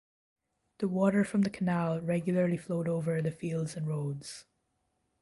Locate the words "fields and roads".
3.29-4.45